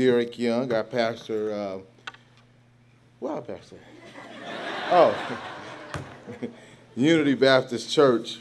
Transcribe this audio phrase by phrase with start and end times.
[0.00, 1.52] Derek Young, our pastor.
[1.52, 2.12] Uh,
[3.18, 3.78] well, pastor.
[4.92, 5.40] Oh,
[6.96, 8.38] Unity Baptist Church.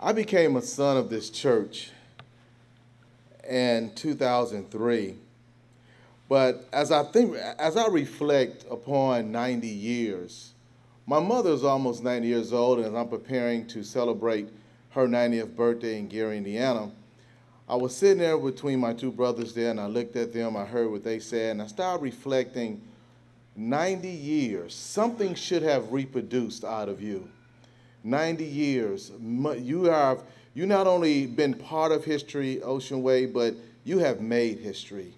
[0.00, 1.90] I became a son of this church
[3.46, 5.16] in 2003.
[6.26, 10.54] But as I think, as I reflect upon 90 years,
[11.04, 14.48] my mother is almost 90 years old, and I'm preparing to celebrate
[14.92, 16.90] her 90th birthday in Gary, Indiana,
[17.68, 20.64] I was sitting there between my two brothers there, and I looked at them, I
[20.64, 22.82] heard what they said, and I started reflecting
[23.56, 27.28] 90 years, something should have reproduced out of you.
[28.02, 29.12] 90 years,
[29.58, 30.22] you have
[30.54, 35.14] you not only been part of history, Ocean Way, but you have made history.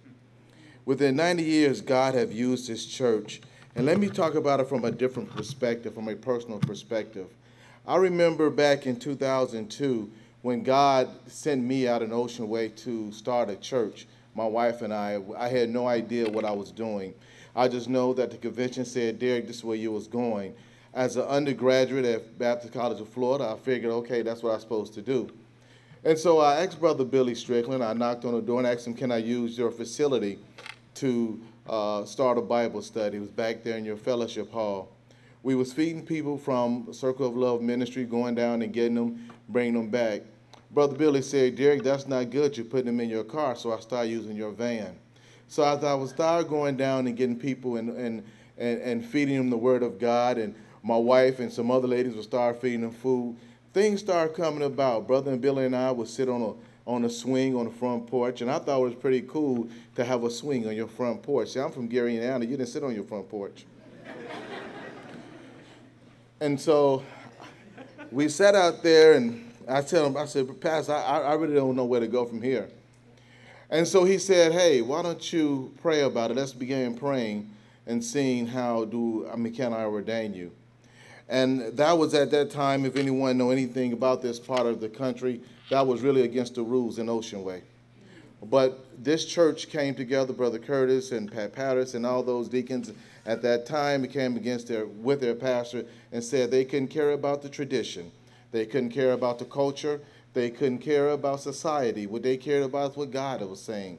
[0.87, 3.43] Within 90 years, God have used this church.
[3.75, 7.27] And let me talk about it from a different perspective, from a personal perspective.
[7.87, 10.11] I remember back in 2002
[10.47, 14.95] when God sent me out an Ocean Way to start a church, my wife and
[14.95, 17.15] I, I had no idea what I was doing.
[17.57, 20.55] I just know that the convention said, Derek, this is where you was going.
[20.95, 24.95] As an undergraduate at Baptist College of Florida, I figured, okay, that's what I'm supposed
[24.95, 25.29] to do.
[26.05, 28.95] And so I asked Brother Billy Strickland, I knocked on the door and asked him,
[28.95, 30.39] can I use your facility
[30.95, 33.17] to uh, start a Bible study?
[33.17, 34.93] It was back there in your fellowship hall.
[35.43, 39.75] We was feeding people from Circle of Love Ministry, going down and getting them, bringing
[39.75, 40.23] them back.
[40.71, 42.57] Brother Billy said, Derek, that's not good.
[42.57, 43.57] You're putting them in your car.
[43.57, 44.97] So I started using your van.
[45.49, 48.25] So as I was started going down and getting people and, and,
[48.59, 52.15] and, and feeding them the word of God, and my wife and some other ladies
[52.15, 53.37] would start feeding them food,
[53.73, 55.07] things started coming about.
[55.07, 56.55] Brother and Billy and I would sit on a
[56.87, 60.05] on a swing on the front porch, and I thought it was pretty cool to
[60.05, 61.49] have a swing on your front porch.
[61.49, 62.45] See, I'm from Gary, Indiana.
[62.45, 63.67] You didn't sit on your front porch.
[66.41, 67.03] and so
[68.13, 71.77] we sat out there and I tell him, I said, Pastor, I, I really don't
[71.77, 72.69] know where to go from here.
[73.69, 76.37] And so he said, Hey, why don't you pray about it?
[76.37, 77.51] Let's begin praying
[77.87, 80.53] and seeing how do I mean, can I ordain you?
[81.29, 84.89] And that was at that time, if anyone know anything about this part of the
[84.89, 85.41] country,
[85.71, 87.63] that was really against the rules in Ocean Way.
[88.43, 92.93] But this church came together, Brother Curtis and Pat Patterson, and all those deacons
[93.25, 97.43] at that time came against their with their pastor and said they couldn't care about
[97.43, 98.13] the tradition.
[98.57, 100.01] They couldn't care about the culture.
[100.33, 102.07] They couldn't care about society.
[102.07, 103.99] What they cared about is what God was saying.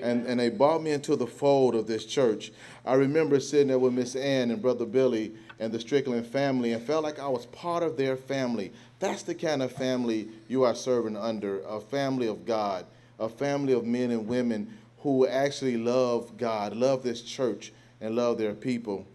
[0.00, 2.52] And, and they brought me into the fold of this church.
[2.86, 6.82] I remember sitting there with Miss Ann and Brother Billy and the Strickland family and
[6.82, 8.72] felt like I was part of their family.
[8.98, 12.86] That's the kind of family you are serving under a family of God,
[13.20, 18.38] a family of men and women who actually love God, love this church, and love
[18.38, 19.06] their people.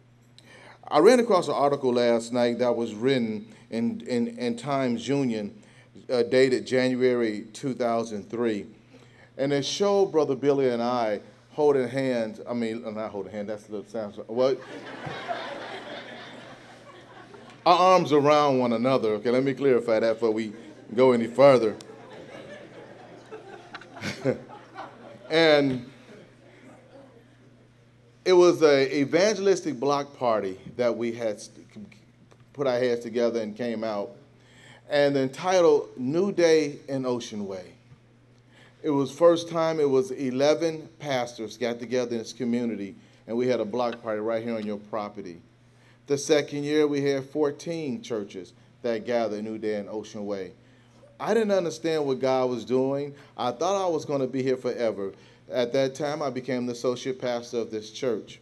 [0.90, 5.53] I ran across an article last night that was written in, in, in Times Union,
[6.09, 8.66] uh, dated January 2003.
[9.38, 11.20] And it showed Brother Billy and I
[11.52, 12.40] holding hands.
[12.47, 14.18] I mean, uh, not holding hands, that's a little sounds.
[14.28, 14.56] Well,
[17.66, 19.09] our arms around one another.
[19.16, 20.53] Okay, let me clarify that before we
[20.96, 21.76] go any further.
[25.30, 25.86] and
[28.28, 31.42] it was a evangelistic block party that we had
[32.52, 34.10] put our heads together and came out,
[34.90, 37.72] and entitled New Day in Ocean Way.
[38.84, 42.96] It was first time it was 11 pastors got together in this community,
[43.28, 45.38] and we had a block party right here on your property.
[46.08, 48.52] The second year, we had 14 churches
[48.82, 50.52] that gathered New Day in Ocean Way.
[51.18, 53.16] I didn't understand what God was doing.
[53.38, 55.14] I thought I was going to be here forever.
[55.52, 58.40] At that time, I became the associate pastor of this church.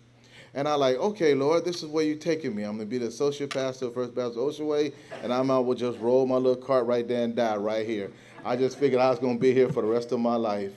[0.55, 2.63] And I like, okay, Lord, this is where you're taking me.
[2.63, 5.75] I'm gonna be the associate pastor of First Baptist Ocean Way, and I'm out will
[5.75, 8.09] just roll my little cart right there and die right here.
[8.43, 10.71] I just figured I was gonna be here for the rest of my life.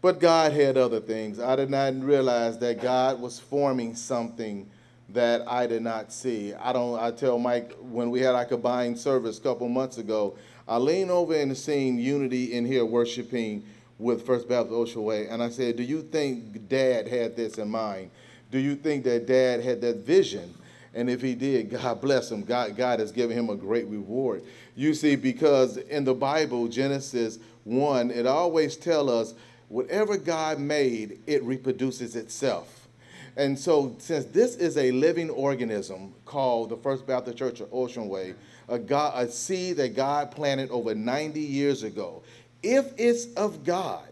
[0.00, 1.38] But God had other things.
[1.38, 4.70] I did not realize that God was forming something
[5.10, 6.54] that I did not see.
[6.54, 6.98] I don't.
[6.98, 11.10] I tell Mike when we had our combined service a couple months ago, I leaned
[11.10, 13.64] over and seen Unity in here worshiping
[13.98, 17.68] with First Baptist Ocean Way, and I said, "Do you think Dad had this in
[17.68, 18.10] mind?"
[18.50, 20.54] Do you think that dad had that vision?
[20.94, 22.42] And if he did, God bless him.
[22.42, 24.42] God, God has given him a great reward.
[24.74, 29.34] You see, because in the Bible, Genesis 1, it always tells us
[29.68, 32.88] whatever God made, it reproduces itself.
[33.36, 38.08] And so, since this is a living organism called the First Baptist Church of Ocean
[38.08, 38.34] Way,
[38.68, 42.22] a, God, a seed that God planted over 90 years ago,
[42.62, 44.04] if it's of God,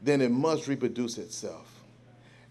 [0.00, 1.72] then it must reproduce itself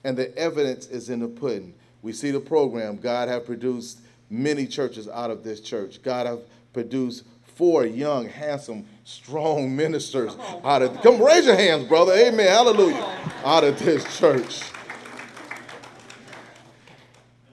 [0.04, 1.74] and the evidence is in the pudding.
[2.02, 2.98] We see the program.
[2.98, 4.00] God have produced
[4.30, 6.02] many churches out of this church.
[6.02, 6.40] God have
[6.74, 12.14] produced four young, handsome, strong ministers out of come raise your hands, brother.
[12.14, 12.48] Amen.
[12.48, 13.32] Hallelujah.
[13.44, 14.62] Out of this church.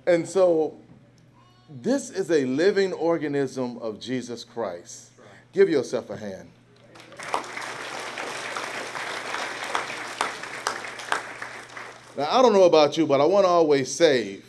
[0.06, 0.78] And so
[1.68, 5.10] this is a living organism of Jesus Christ.
[5.52, 6.48] Give yourself a hand.
[12.18, 14.44] Now, I don't know about you, but I want to always save.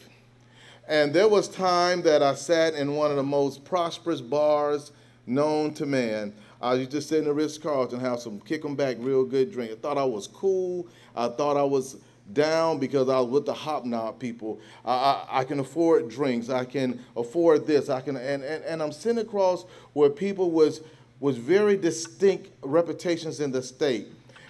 [0.87, 4.91] And there was time that I sat in one of the most prosperous bars
[5.27, 6.33] known to man.
[6.63, 9.51] I used to sit in the Ritz Carlton, have some kick 'em back real good
[9.51, 9.71] drink.
[9.71, 10.87] I thought I was cool.
[11.15, 11.97] I thought I was
[12.33, 14.59] down because I was with the hobnob people.
[14.83, 16.49] I, I, I, can afford drinks.
[16.49, 17.87] I can afford this.
[17.87, 20.81] I can, and, and, and I'm sitting across where people was
[21.19, 24.07] was very distinct reputations in the state,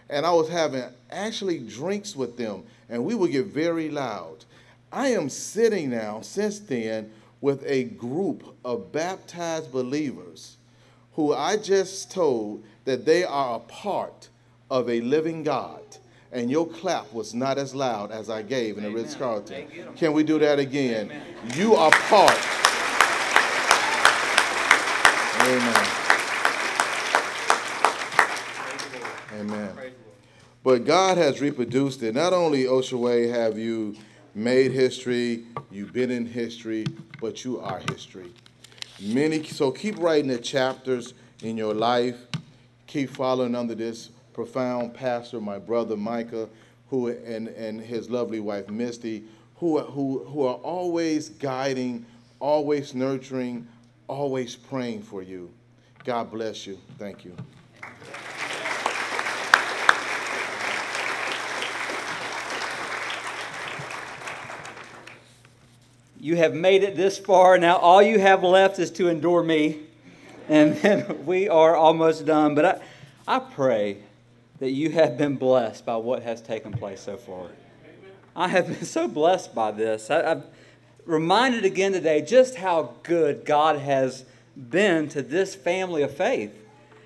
[0.09, 4.45] and I was having actually drinks with them and we would get very loud.
[4.91, 10.57] I am sitting now, since then, with a group of baptized believers
[11.13, 14.29] who I just told that they are a part
[14.69, 15.81] of a living God.
[16.31, 19.67] And your clap was not as loud as I gave in the Ritz Carlton.
[19.95, 21.05] Can we do that again?
[21.05, 21.23] Amen.
[21.55, 22.37] You are part.
[25.41, 25.87] Amen.
[29.39, 29.75] Amen.
[30.63, 32.15] But God has reproduced it.
[32.15, 33.95] Not only Ocean Way have you
[34.35, 36.85] made history, you've been in history,
[37.21, 38.33] but you are history.
[39.01, 42.17] Many so keep writing the chapters in your life.
[42.87, 46.49] Keep following under this profound pastor, my brother Micah,
[46.89, 49.23] who and, and his lovely wife Misty,
[49.57, 52.05] who, who, who are always guiding,
[52.39, 53.67] always nurturing,
[54.07, 55.51] always praying for you.
[56.03, 56.77] God bless you.
[56.97, 57.35] Thank you.
[66.21, 67.57] You have made it this far.
[67.57, 69.79] Now, all you have left is to endure me.
[70.49, 72.55] And then we are almost done.
[72.55, 73.97] But I, I pray
[74.59, 77.47] that you have been blessed by what has taken place so far.
[78.35, 80.11] I have been so blessed by this.
[80.11, 80.43] I, I've
[81.05, 84.25] reminded again today just how good God has
[84.57, 86.53] been to this family of faith.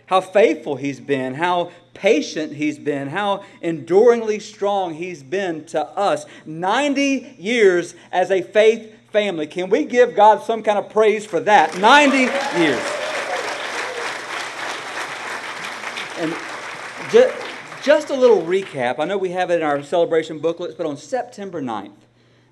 [0.07, 6.25] How faithful He's been, how patient He's been, how enduringly strong He's been to us.
[6.45, 9.47] 90 years as a faith family.
[9.47, 11.77] Can we give God some kind of praise for that?
[11.77, 12.81] 90 years.
[16.17, 16.35] And
[17.11, 17.33] just,
[17.83, 18.99] just a little recap.
[18.99, 22.01] I know we have it in our celebration booklets, but on September 9th,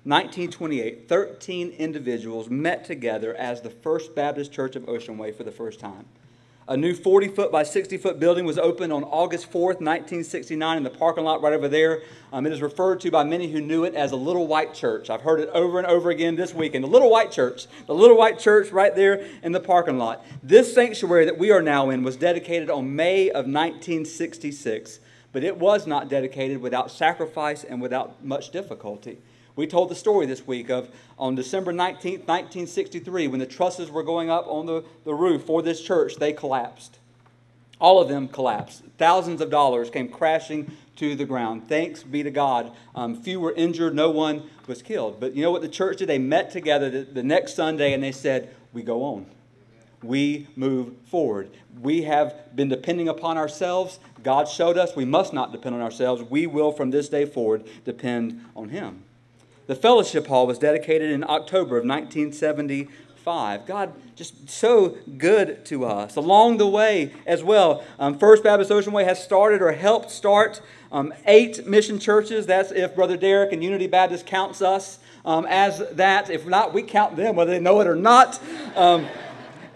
[0.04, 5.52] 1928, 13 individuals met together as the First Baptist Church of Ocean Way for the
[5.52, 6.06] first time.
[6.68, 10.84] A new 40 foot by 60 foot building was opened on August 4th, 1969, in
[10.84, 12.02] the parking lot right over there.
[12.32, 15.10] Um, it is referred to by many who knew it as a little white church.
[15.10, 16.60] I've heard it over and over again this week.
[16.60, 16.84] weekend.
[16.84, 20.24] The little white church, the little white church right there in the parking lot.
[20.40, 25.00] This sanctuary that we are now in was dedicated on May of 1966,
[25.32, 29.18] but it was not dedicated without sacrifice and without much difficulty.
[29.54, 30.88] We told the story this week of
[31.18, 35.62] on December 19th, 1963, when the trusses were going up on the, the roof for
[35.62, 36.98] this church, they collapsed.
[37.78, 38.82] All of them collapsed.
[38.96, 41.68] Thousands of dollars came crashing to the ground.
[41.68, 42.72] Thanks be to God.
[42.94, 45.20] Um, few were injured, no one was killed.
[45.20, 46.08] But you know what the church did?
[46.08, 49.26] They met together the, the next Sunday and they said, We go on.
[50.02, 51.50] We move forward.
[51.80, 53.98] We have been depending upon ourselves.
[54.22, 56.22] God showed us we must not depend on ourselves.
[56.22, 59.04] We will, from this day forward, depend on Him.
[59.72, 63.64] The fellowship hall was dedicated in October of 1975.
[63.64, 66.14] God just so good to us.
[66.16, 70.60] Along the way as well, um, First Baptist Ocean Way has started or helped start
[70.92, 72.44] um, eight mission churches.
[72.44, 76.28] That's if Brother Derek and Unity Baptist counts us um, as that.
[76.28, 78.42] If not, we count them whether they know it or not.
[78.76, 79.06] Um,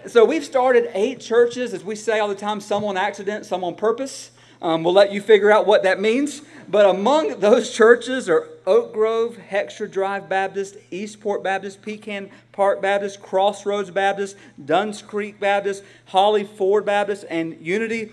[0.06, 3.64] so we've started eight churches, as we say all the time, some on accident, some
[3.64, 4.30] on purpose.
[4.60, 6.42] Um, we'll let you figure out what that means.
[6.68, 13.22] But among those churches are Oak Grove, Heckscher Drive Baptist, Eastport Baptist, Pecan Park Baptist,
[13.22, 18.10] Crossroads Baptist, Duns Creek Baptist, Holly Ford Baptist, and Unity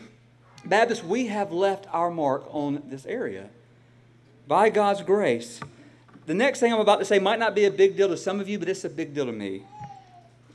[0.63, 1.03] Baptist.
[1.03, 3.49] We have left our mark on this area
[4.47, 5.59] by God's grace.
[6.25, 8.39] The next thing I'm about to say might not be a big deal to some
[8.39, 9.63] of you, but it's a big deal to me.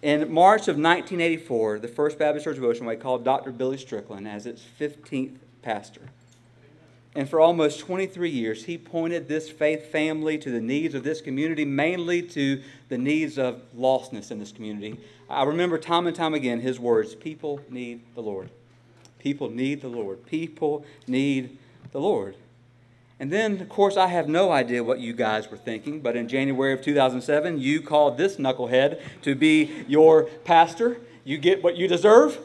[0.01, 3.51] In March of 1984, the First Baptist Church of Ocean Way called Dr.
[3.51, 6.03] Billy Strickland as its 15th pastor.
[7.19, 11.21] And for almost 23 years, he pointed this faith family to the needs of this
[11.21, 15.01] community, mainly to the needs of lostness in this community.
[15.29, 18.51] I remember time and time again his words people need the Lord.
[19.19, 20.27] People need the Lord.
[20.27, 21.59] People need
[21.91, 22.37] the Lord.
[23.19, 26.29] And then, of course, I have no idea what you guys were thinking, but in
[26.29, 30.99] January of 2007, you called this knucklehead to be your pastor.
[31.25, 32.39] You get what you deserve.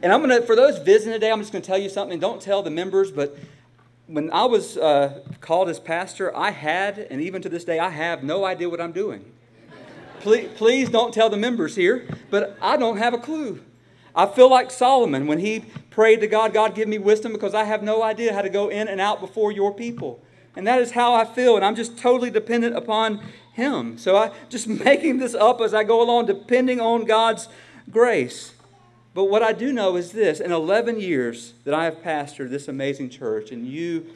[0.00, 2.20] And I'm going to, for those visiting today, I'm just going to tell you something.
[2.20, 3.36] Don't tell the members, but
[4.06, 7.90] when I was uh, called as pastor, I had, and even to this day, I
[7.90, 9.24] have no idea what I'm doing.
[10.20, 13.60] please, please don't tell the members here, but I don't have a clue.
[14.14, 17.64] I feel like Solomon when he prayed to God, God, give me wisdom because I
[17.64, 20.22] have no idea how to go in and out before your people.
[20.54, 23.20] And that is how I feel, and I'm just totally dependent upon
[23.52, 23.98] Him.
[23.98, 27.48] So I just making this up as I go along, depending on God's
[27.90, 28.52] grace.
[29.16, 32.68] But what I do know is this in 11 years that I have pastored this
[32.68, 34.08] amazing church, and you,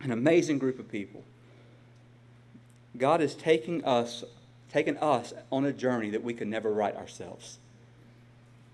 [0.00, 1.22] an amazing group of people,
[2.96, 4.24] God is taking us,
[4.72, 7.58] taking us on a journey that we could never write ourselves.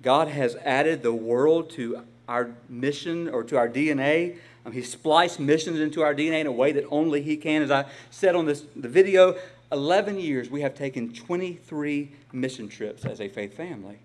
[0.01, 4.37] God has added the world to our mission or to our DNA.
[4.65, 7.63] Um, he spliced missions into our DNA in a way that only He can.
[7.63, 9.37] As I said on this the video,
[9.73, 13.99] 11 years we have taken 23 mission trips as a faith family.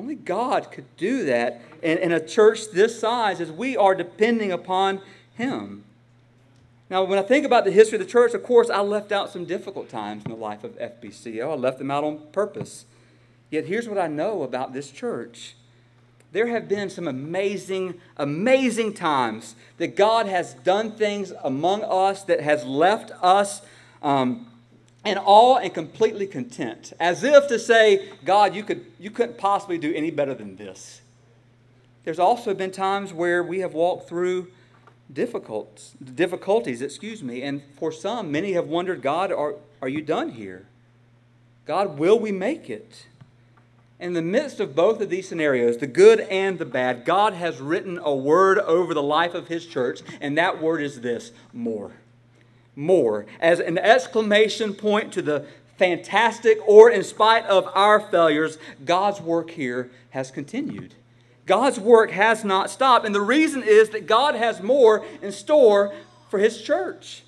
[0.00, 4.50] Only God could do that in, in a church this size as we are depending
[4.50, 5.02] upon
[5.34, 5.84] Him.
[6.88, 9.30] Now, when I think about the history of the church, of course, I left out
[9.30, 11.50] some difficult times in the life of FBCO.
[11.50, 12.86] I left them out on purpose.
[13.50, 15.54] Yet here's what I know about this church.
[16.32, 22.40] There have been some amazing, amazing times that God has done things among us that
[22.40, 23.60] has left us
[24.02, 24.49] um,
[25.04, 29.78] in awe and completely content, as if to say, God, you, could, you couldn't possibly
[29.78, 31.00] do any better than this.
[32.04, 34.48] There's also been times where we have walked through
[35.12, 40.30] difficulties, difficulties, excuse me, and for some, many have wondered, God, are, are you done
[40.30, 40.66] here?
[41.66, 43.06] God, will we make it?
[43.98, 47.60] In the midst of both of these scenarios, the good and the bad, God has
[47.60, 51.92] written a word over the life of His church, and that word is this more.
[52.80, 53.26] More.
[53.40, 55.44] As an exclamation point to the
[55.76, 60.94] fantastic, or in spite of our failures, God's work here has continued.
[61.44, 63.04] God's work has not stopped.
[63.04, 65.94] And the reason is that God has more in store
[66.30, 67.22] for His church.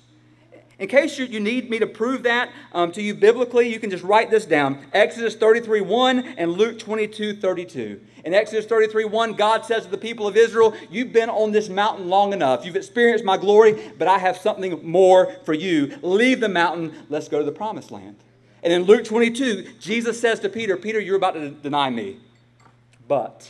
[0.83, 3.89] In case you, you need me to prove that um, to you biblically, you can
[3.89, 8.01] just write this down Exodus 33 1 and Luke 22 32.
[8.25, 11.69] In Exodus 33 1, God says to the people of Israel, You've been on this
[11.69, 12.65] mountain long enough.
[12.65, 15.97] You've experienced my glory, but I have something more for you.
[16.01, 18.17] Leave the mountain, let's go to the promised land.
[18.61, 22.17] And in Luke 22, Jesus says to Peter, Peter, you're about to deny me,
[23.07, 23.49] but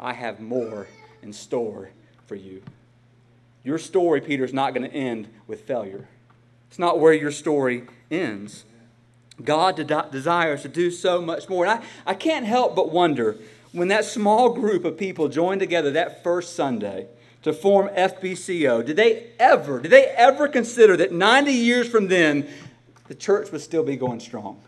[0.00, 0.86] I have more
[1.20, 1.90] in store
[2.24, 2.62] for you.
[3.64, 6.08] Your story, Peter, is not going to end with failure.
[6.74, 8.64] It's not where your story ends.
[9.44, 11.64] God de- desires to do so much more.
[11.64, 13.36] And I, I can't help but wonder
[13.70, 17.06] when that small group of people joined together that first Sunday
[17.42, 22.48] to form FBCO, did they ever, did they ever consider that 90 years from then,
[23.06, 24.60] the church would still be going strong?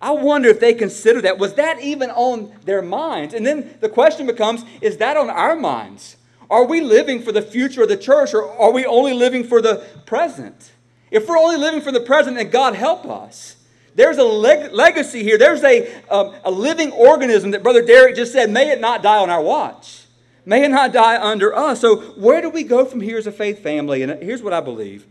[0.00, 1.38] I wonder if they considered that.
[1.38, 3.34] Was that even on their minds?
[3.34, 6.18] And then the question becomes is that on our minds?
[6.48, 9.60] Are we living for the future of the church or are we only living for
[9.60, 10.70] the present?
[11.16, 13.56] If we're only living for the present, then God help us.
[13.94, 15.38] There's a leg- legacy here.
[15.38, 19.16] There's a, um, a living organism that Brother Derek just said, may it not die
[19.16, 20.04] on our watch.
[20.44, 21.80] May it not die under us.
[21.80, 24.02] So, where do we go from here as a faith family?
[24.02, 25.06] And here's what I believe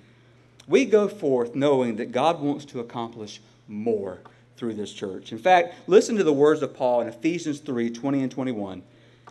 [0.68, 4.22] we go forth knowing that God wants to accomplish more
[4.58, 5.32] through this church.
[5.32, 8.84] In fact, listen to the words of Paul in Ephesians 3 20 and 21.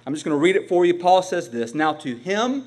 [0.05, 0.95] I'm just going to read it for you.
[0.95, 2.67] Paul says this Now, to him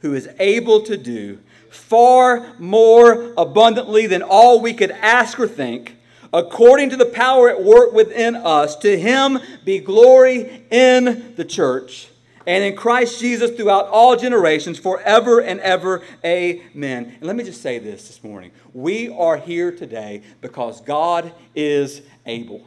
[0.00, 1.38] who is able to do
[1.70, 5.96] far more abundantly than all we could ask or think,
[6.32, 8.76] according to the power at work within us.
[8.76, 12.08] To him be glory in the church
[12.46, 16.02] and in Christ Jesus throughout all generations, forever and ever.
[16.24, 17.14] Amen.
[17.18, 18.52] And let me just say this this morning.
[18.72, 22.66] We are here today because God is able.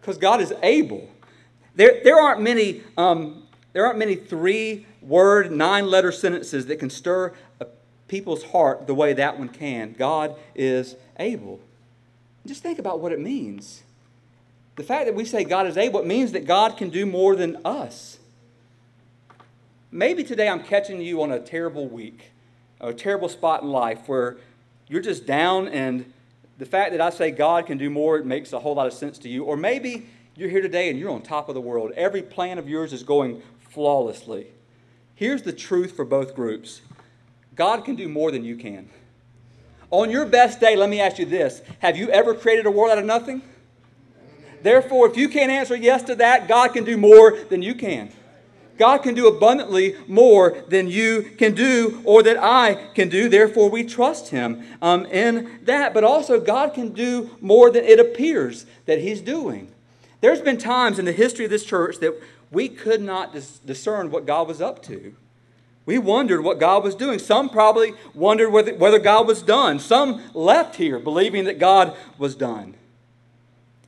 [0.00, 1.08] Because God is able.
[1.76, 2.82] There, there aren't many.
[2.96, 7.66] Um, there aren't many three word, nine letter sentences that can stir a
[8.12, 9.94] people's heart the way that one can.
[9.94, 11.60] God is able.
[12.44, 13.84] Just think about what it means.
[14.76, 17.34] The fact that we say God is able, it means that God can do more
[17.34, 18.18] than us.
[19.90, 22.32] Maybe today I'm catching you on a terrible week,
[22.82, 24.36] a terrible spot in life where
[24.88, 26.12] you're just down, and
[26.58, 28.92] the fact that I say God can do more it makes a whole lot of
[28.92, 29.44] sense to you.
[29.44, 30.06] Or maybe
[30.36, 31.92] you're here today and you're on top of the world.
[31.96, 34.48] Every plan of yours is going flawlessly.
[35.14, 36.82] Here's the truth for both groups
[37.54, 38.90] God can do more than you can.
[39.90, 42.92] On your best day, let me ask you this Have you ever created a world
[42.92, 43.42] out of nothing?
[44.62, 48.12] Therefore, if you can't answer yes to that, God can do more than you can.
[48.78, 53.28] God can do abundantly more than you can do or that I can do.
[53.28, 55.92] Therefore, we trust Him um, in that.
[55.92, 59.71] But also, God can do more than it appears that He's doing.
[60.22, 62.14] There's been times in the history of this church that
[62.50, 65.14] we could not dis- discern what God was up to.
[65.84, 67.18] We wondered what God was doing.
[67.18, 69.80] Some probably wondered whether, whether God was done.
[69.80, 72.76] Some left here believing that God was done.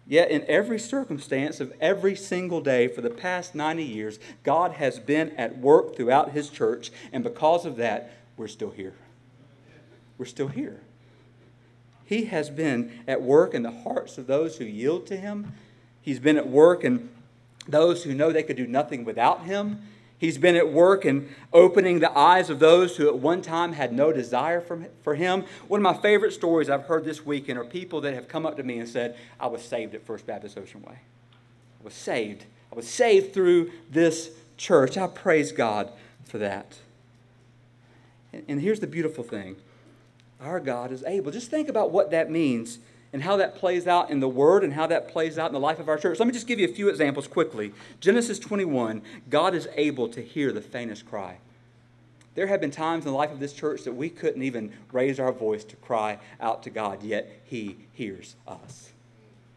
[0.08, 4.98] Yet, in every circumstance of every single day for the past 90 years, God has
[4.98, 8.94] been at work throughout His church, and because of that, we're still here.
[10.18, 10.82] We're still here.
[12.04, 15.54] He has been at work in the hearts of those who yield to Him.
[16.04, 17.08] He's been at work and
[17.66, 19.80] those who know they could do nothing without Him.
[20.18, 23.92] He's been at work and opening the eyes of those who at one time had
[23.92, 24.60] no desire
[25.02, 25.44] for him.
[25.66, 28.56] One of my favorite stories I've heard this weekend are people that have come up
[28.56, 30.94] to me and said, I was saved at First Baptist Ocean Way.
[30.94, 32.44] I was saved.
[32.72, 34.96] I was saved through this church.
[34.96, 35.90] I praise God
[36.24, 36.78] for that.
[38.48, 39.56] And here's the beautiful thing
[40.40, 41.32] our God is able.
[41.32, 42.78] Just think about what that means
[43.14, 45.60] and how that plays out in the Word and how that plays out in the
[45.60, 46.18] life of our church.
[46.18, 47.72] Let me just give you a few examples quickly.
[48.00, 51.38] Genesis 21, God is able to hear the faintest cry.
[52.34, 55.20] There have been times in the life of this church that we couldn't even raise
[55.20, 58.90] our voice to cry out to God, yet He hears us.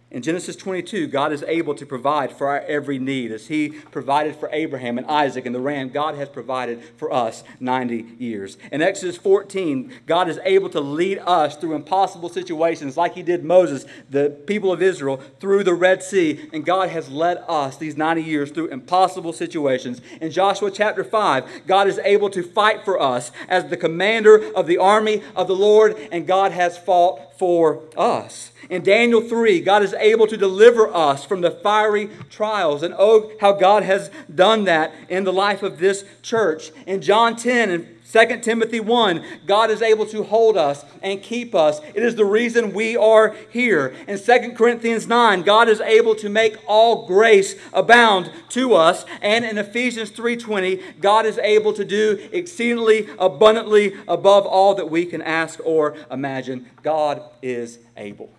[0.09, 3.29] In Genesis 22, God is able to provide for our every need.
[3.29, 7.43] As He provided for Abraham and Isaac and the ram, God has provided for us
[7.59, 8.57] 90 years.
[8.71, 13.43] In Exodus 14, God is able to lead us through impossible situations like He did
[13.43, 16.49] Moses, the people of Israel, through the Red Sea.
[16.53, 19.99] And God has led us these 90 years through impossible situations.
[20.21, 24.67] In Joshua chapter 5, God is able to fight for us as the commander of
[24.67, 28.51] the army of the Lord, and God has fought for us.
[28.69, 32.83] In Daniel 3, God is able to deliver us from the fiery trials.
[32.83, 36.71] And oh, how God has done that in the life of this church.
[36.85, 41.53] In John 10 and 2 Timothy 1, God is able to hold us and keep
[41.53, 41.81] us.
[41.93, 43.93] It is the reason we are here.
[44.07, 49.05] In 2 Corinthians 9, God is able to make all grace abound to us.
[49.21, 55.05] And in Ephesians 3:20, God is able to do exceedingly abundantly above all that we
[55.05, 56.67] can ask or imagine.
[56.83, 58.29] God is able.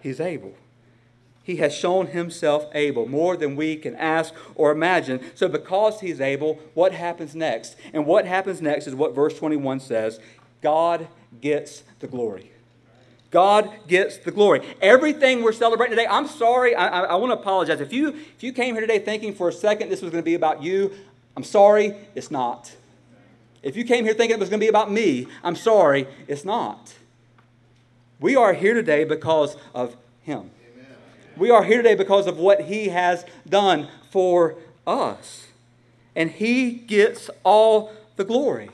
[0.00, 0.54] He's able.
[1.46, 5.20] He has shown himself able, more than we can ask or imagine.
[5.36, 7.76] So, because he's able, what happens next?
[7.92, 10.18] And what happens next is what verse 21 says
[10.60, 11.06] God
[11.40, 12.50] gets the glory.
[13.30, 14.66] God gets the glory.
[14.82, 17.80] Everything we're celebrating today, I'm sorry, I, I, I want to apologize.
[17.80, 20.28] If you, if you came here today thinking for a second this was going to
[20.28, 20.92] be about you,
[21.36, 22.74] I'm sorry, it's not.
[23.62, 26.44] If you came here thinking it was going to be about me, I'm sorry, it's
[26.44, 26.94] not.
[28.18, 30.50] We are here today because of Him.
[31.36, 35.46] We are here today because of what He has done for us.
[36.14, 38.70] And He gets all the glory.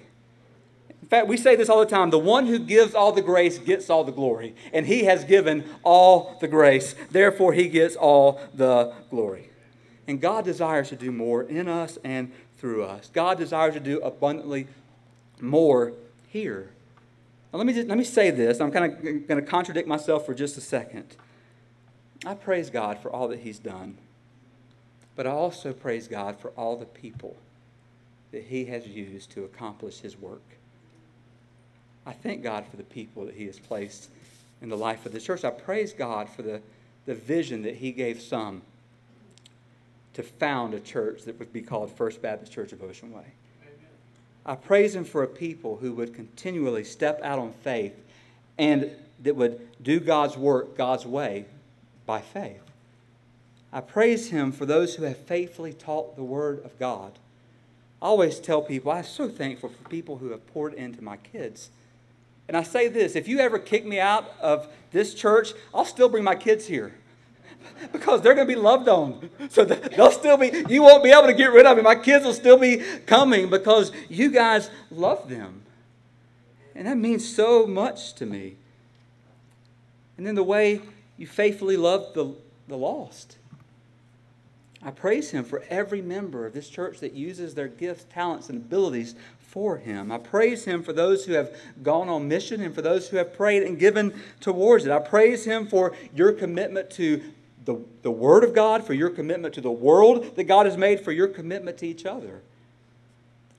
[1.02, 3.58] In fact, we say this all the time the one who gives all the grace
[3.58, 4.54] gets all the glory.
[4.72, 6.94] And He has given all the grace.
[7.10, 9.50] Therefore, He gets all the glory.
[10.06, 13.10] And God desires to do more in us and through us.
[13.12, 14.68] God desires to do abundantly
[15.40, 15.92] more
[16.28, 16.70] here.
[17.52, 18.60] Now, let me, just, let me say this.
[18.60, 21.16] I'm kind of going to contradict myself for just a second.
[22.24, 23.98] I praise God for all that He's done,
[25.16, 27.36] but I also praise God for all the people
[28.30, 30.42] that He has used to accomplish His work.
[32.06, 34.08] I thank God for the people that He has placed
[34.60, 35.44] in the life of the church.
[35.44, 36.60] I praise God for the,
[37.06, 38.62] the vision that He gave some
[40.14, 43.24] to found a church that would be called First Baptist Church of Ocean Way.
[44.46, 47.94] I praise Him for a people who would continually step out on faith
[48.58, 48.90] and
[49.22, 51.46] that would do God's work God's way
[52.06, 52.62] by faith.
[53.72, 57.12] I praise Him for those who have faithfully taught the Word of God.
[58.00, 61.70] I always tell people, I'm so thankful for people who have poured into my kids.
[62.48, 66.08] And I say this if you ever kick me out of this church, I'll still
[66.08, 66.94] bring my kids here
[67.92, 69.30] because they're going to be loved on.
[69.48, 71.82] So they'll still be, you won't be able to get rid of me.
[71.82, 75.62] My kids will still be coming because you guys love them.
[76.74, 78.56] And that means so much to me.
[80.16, 80.80] And then the way
[81.22, 82.34] you faithfully love the,
[82.66, 83.36] the lost.
[84.82, 88.58] I praise Him for every member of this church that uses their gifts, talents, and
[88.58, 90.10] abilities for Him.
[90.10, 93.34] I praise Him for those who have gone on mission and for those who have
[93.34, 94.90] prayed and given towards it.
[94.90, 97.22] I praise Him for your commitment to
[97.66, 101.02] the, the Word of God, for your commitment to the world that God has made,
[101.02, 102.42] for your commitment to each other.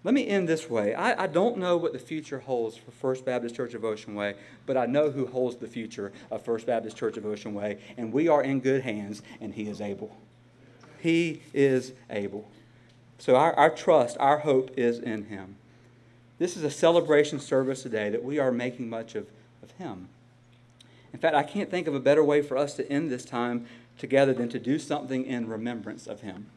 [0.04, 0.94] Let me end this way.
[0.94, 4.36] I, I, don't know what the future holds for First Baptist Church of Ocean Way,
[4.66, 8.12] but I know who holds the future of First Baptist Church of Ocean Way, and
[8.12, 10.18] we are in good hands, and He is able.
[11.00, 12.50] He is able.
[13.18, 15.56] So our, our trust, our hope is in Him.
[16.38, 19.28] This is a celebration service today that we are making much of,
[19.62, 20.10] of Him.
[21.14, 23.68] In fact, I can't think of a better way for us to end this time
[23.98, 26.48] together than to do something in remembrance of him.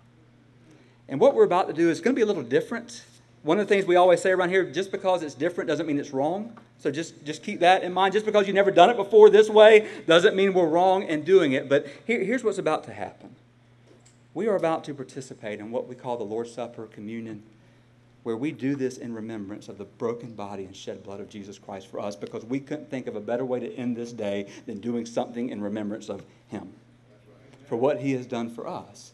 [1.08, 3.04] And what we're about to do is going to be a little different.
[3.46, 6.00] One of the things we always say around here just because it's different doesn't mean
[6.00, 6.58] it's wrong.
[6.78, 8.12] So just, just keep that in mind.
[8.12, 11.52] Just because you've never done it before this way doesn't mean we're wrong in doing
[11.52, 11.68] it.
[11.68, 13.36] But here, here's what's about to happen
[14.34, 17.44] we are about to participate in what we call the Lord's Supper communion,
[18.24, 21.56] where we do this in remembrance of the broken body and shed blood of Jesus
[21.56, 24.50] Christ for us because we couldn't think of a better way to end this day
[24.66, 26.72] than doing something in remembrance of Him
[27.68, 29.12] for what He has done for us.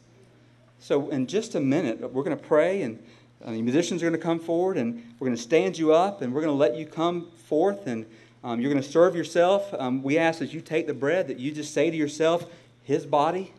[0.80, 2.98] So, in just a minute, we're going to pray, and
[3.44, 6.22] uh, the musicians are going to come forward, and we're going to stand you up,
[6.22, 8.06] and we're going to let you come forth, and
[8.44, 9.72] um, you're going to serve yourself.
[9.78, 12.46] Um, we ask as you take the bread that you just say to yourself,
[12.82, 13.52] His body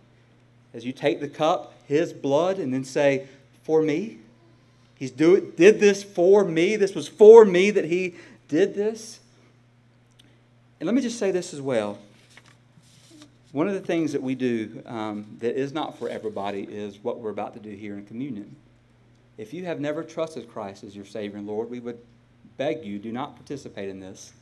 [0.73, 3.27] as you take the cup, his blood, and then say,
[3.63, 4.19] For me.
[4.95, 6.75] He's do it, did this for me.
[6.75, 8.15] This was for me that he
[8.47, 9.19] did this.
[10.79, 11.99] And let me just say this as well.
[13.51, 17.19] One of the things that we do um, that is not for everybody is what
[17.19, 18.55] we're about to do here in communion.
[19.37, 21.99] If you have never trusted Christ as your Savior and Lord, we would
[22.57, 24.33] beg you do not participate in this.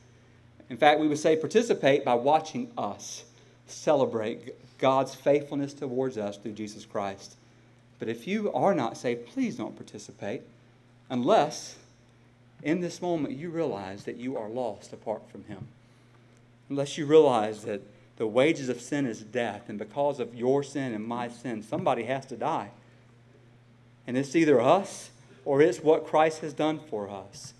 [0.69, 3.23] In fact, we would say participate by watching us
[3.67, 7.35] celebrate God's faithfulness towards us through Jesus Christ.
[7.99, 10.41] But if you are not saved, please don't participate
[11.09, 11.75] unless
[12.63, 15.67] in this moment you realize that you are lost apart from Him.
[16.69, 17.81] Unless you realize that
[18.17, 22.03] the wages of sin is death, and because of your sin and my sin, somebody
[22.03, 22.69] has to die.
[24.07, 25.11] And it's either us
[25.45, 27.53] or it's what Christ has done for us.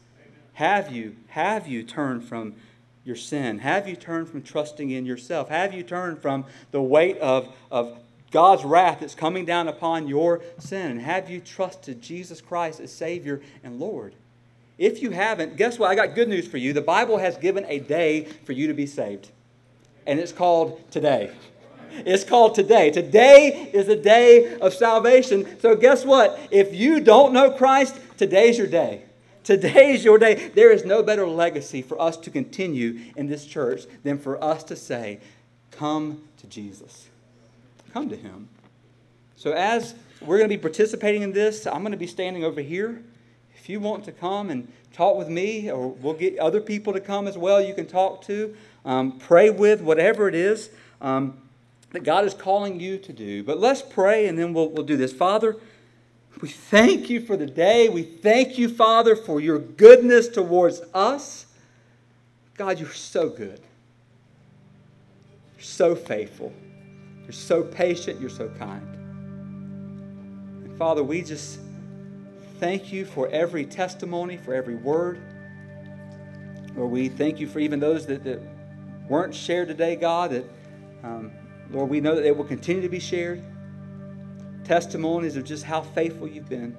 [0.53, 2.55] Have you, have you turned from
[3.03, 3.59] your sin?
[3.59, 5.49] Have you turned from trusting in yourself?
[5.49, 7.97] Have you turned from the weight of, of
[8.31, 10.91] God's wrath that's coming down upon your sin?
[10.91, 14.13] And have you trusted Jesus Christ as Savior and Lord?
[14.77, 15.91] If you haven't, guess what?
[15.91, 16.73] I got good news for you.
[16.73, 19.29] The Bible has given a day for you to be saved,
[20.07, 21.31] and it's called today.
[22.05, 22.91] It's called today.
[22.91, 25.59] Today is a day of salvation.
[25.59, 26.39] So, guess what?
[26.51, 29.03] If you don't know Christ, today's your day.
[29.43, 30.49] Today is your day.
[30.49, 34.63] There is no better legacy for us to continue in this church than for us
[34.65, 35.19] to say,
[35.71, 37.09] Come to Jesus.
[37.93, 38.47] Come to Him.
[39.35, 42.61] So, as we're going to be participating in this, I'm going to be standing over
[42.61, 43.03] here.
[43.55, 46.99] If you want to come and talk with me, or we'll get other people to
[46.99, 50.69] come as well, you can talk to, um, pray with, whatever it is
[51.01, 51.40] um,
[51.91, 53.43] that God is calling you to do.
[53.43, 55.13] But let's pray and then we'll, we'll do this.
[55.13, 55.57] Father,
[56.41, 57.89] we thank you for the day.
[57.89, 61.45] We thank you, Father, for your goodness towards us.
[62.55, 63.59] God, you're so good.
[65.57, 66.53] You're so faithful.
[67.23, 68.19] You're so patient.
[68.19, 68.81] You're so kind.
[70.63, 71.59] And Father, we just
[72.59, 75.21] thank you for every testimony, for every word.
[76.75, 78.41] Lord, we thank you for even those that, that
[79.09, 80.45] weren't shared today, God, that,
[81.03, 81.31] um,
[81.71, 83.43] Lord, we know that they will continue to be shared
[84.63, 86.77] testimonies of just how faithful you've been.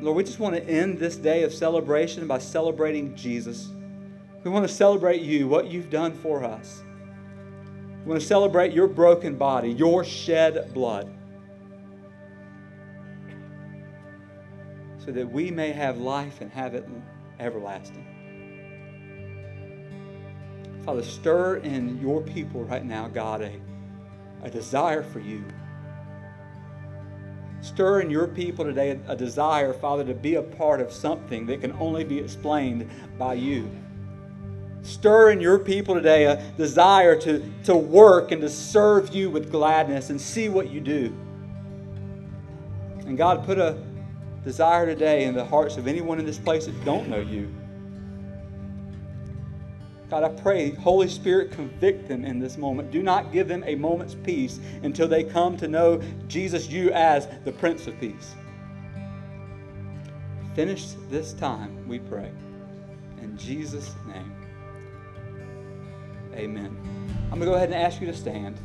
[0.00, 3.70] Lord, we just want to end this day of celebration by celebrating Jesus.
[4.44, 6.82] We want to celebrate you, what you've done for us.
[8.04, 11.12] We want to celebrate your broken body, your shed blood,
[15.04, 16.88] so that we may have life and have it
[17.38, 18.19] everlasting.
[20.90, 23.52] Father, stir in your people right now, God, a
[24.42, 25.44] a desire for you.
[27.60, 31.60] Stir in your people today a, desire, Father, to be a part of something that
[31.60, 33.70] can only be explained by you.
[34.82, 39.48] Stir in your people today a desire to, to work and to serve you with
[39.52, 41.14] gladness and see what you do.
[43.06, 43.80] And God, put a
[44.42, 47.48] desire today in the hearts of anyone in this place that don't know you
[50.10, 52.90] God, I pray, Holy Spirit, convict them in this moment.
[52.90, 57.28] Do not give them a moment's peace until they come to know Jesus, you as
[57.44, 58.34] the Prince of Peace.
[60.56, 62.32] Finish this time, we pray.
[63.22, 64.32] In Jesus' name,
[66.34, 66.76] amen.
[67.30, 68.58] I'm going to go ahead and ask you to stand.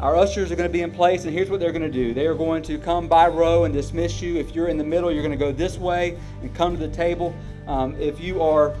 [0.00, 2.14] Our ushers are going to be in place, and here's what they're going to do.
[2.14, 4.36] They are going to come by row and dismiss you.
[4.36, 6.92] If you're in the middle, you're going to go this way and come to the
[6.92, 7.36] table.
[7.66, 8.74] Um, if you are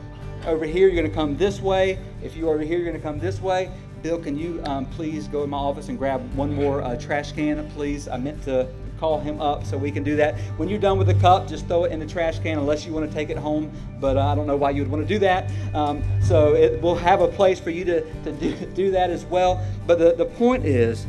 [0.46, 1.98] over here, you're going to come this way.
[2.22, 3.70] If you're over here, you're going to come this way.
[4.02, 7.32] Bill, can you um, please go in my office and grab one more uh, trash
[7.32, 8.08] can, please?
[8.08, 10.38] I meant to call him up so we can do that.
[10.56, 12.92] When you're done with the cup, just throw it in the trash can unless you
[12.92, 13.70] want to take it home.
[14.00, 15.50] But uh, I don't know why you would want to do that.
[15.74, 19.24] Um, so it, we'll have a place for you to, to do, do that as
[19.24, 19.64] well.
[19.86, 21.06] But the, the point is,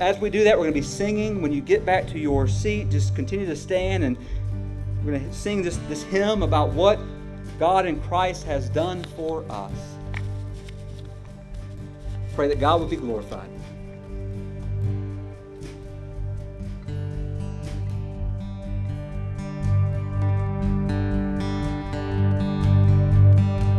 [0.00, 1.40] as we do that, we're going to be singing.
[1.40, 4.18] When you get back to your seat, just continue to stand and
[5.04, 6.98] we're going to sing this, this hymn about what
[7.58, 9.72] God in Christ has done for us.
[12.34, 13.53] Pray that God will be glorified.